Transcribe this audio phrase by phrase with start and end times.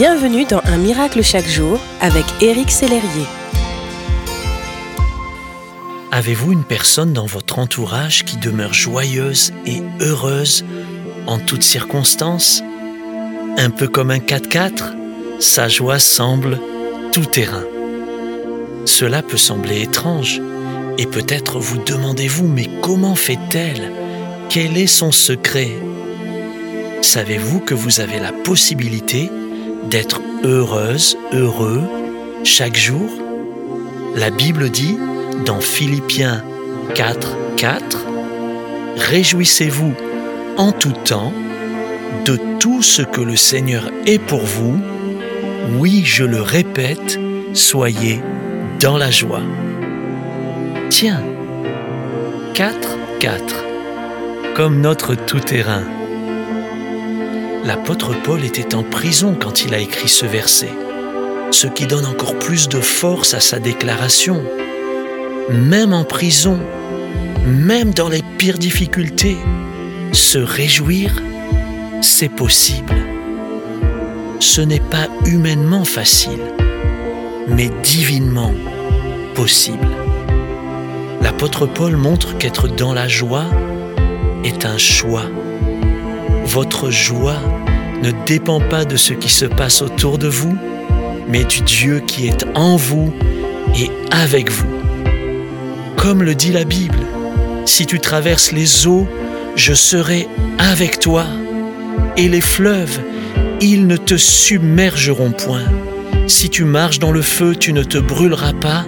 [0.00, 3.26] Bienvenue dans Un miracle chaque jour avec Éric Sellerier.
[6.10, 10.64] Avez-vous une personne dans votre entourage qui demeure joyeuse et heureuse
[11.26, 12.62] en toutes circonstances?
[13.58, 14.94] Un peu comme un 4x4,
[15.38, 16.58] sa joie semble
[17.12, 17.64] tout terrain.
[18.86, 20.40] Cela peut sembler étrange
[20.96, 23.92] et peut-être vous demandez-vous mais comment fait-elle?
[24.48, 25.76] Quel est son secret?
[27.02, 29.30] Savez-vous que vous avez la possibilité
[29.88, 31.82] d'être heureuse, heureux
[32.44, 33.10] chaque jour
[34.14, 34.98] La Bible dit
[35.44, 36.42] dans Philippiens
[36.94, 38.06] 4, 4,
[38.96, 39.94] Réjouissez-vous
[40.56, 41.32] en tout temps
[42.24, 44.78] de tout ce que le Seigneur est pour vous.
[45.78, 47.18] Oui, je le répète,
[47.52, 48.20] soyez
[48.80, 49.42] dans la joie.
[50.88, 51.22] Tiens,
[52.54, 53.64] 4, 4,
[54.54, 55.84] comme notre tout-terrain.
[57.64, 60.70] L'apôtre Paul était en prison quand il a écrit ce verset,
[61.50, 64.42] ce qui donne encore plus de force à sa déclaration.
[65.50, 66.58] Même en prison,
[67.46, 69.36] même dans les pires difficultés,
[70.12, 71.22] se réjouir,
[72.00, 72.96] c'est possible.
[74.38, 76.40] Ce n'est pas humainement facile,
[77.46, 78.54] mais divinement
[79.34, 79.88] possible.
[81.20, 83.44] L'apôtre Paul montre qu'être dans la joie
[84.44, 85.26] est un choix
[86.44, 87.38] votre joie
[88.02, 90.56] ne dépend pas de ce qui se passe autour de vous,
[91.28, 93.12] mais du Dieu qui est en vous
[93.78, 94.66] et avec vous.
[95.96, 96.98] Comme le dit la Bible,
[97.66, 99.06] si tu traverses les eaux,
[99.54, 100.26] je serai
[100.58, 101.26] avec toi,
[102.16, 103.00] et les fleuves,
[103.60, 105.64] ils ne te submergeront point.
[106.26, 108.86] Si tu marches dans le feu, tu ne te brûleras pas,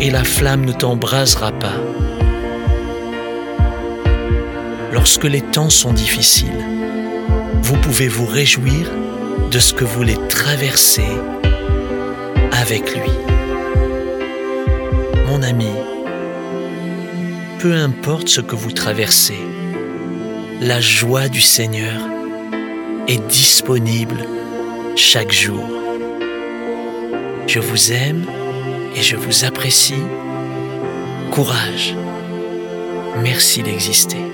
[0.00, 1.74] et la flamme ne t'embrasera pas.
[4.94, 6.64] Lorsque les temps sont difficiles,
[7.62, 8.88] vous pouvez vous réjouir
[9.50, 11.08] de ce que vous voulez traverser
[12.52, 13.10] avec lui.
[15.26, 15.72] Mon ami,
[17.58, 19.40] peu importe ce que vous traversez,
[20.60, 22.00] la joie du Seigneur
[23.08, 24.24] est disponible
[24.94, 25.68] chaque jour.
[27.48, 28.26] Je vous aime
[28.94, 30.04] et je vous apprécie.
[31.32, 31.96] Courage.
[33.20, 34.33] Merci d'exister.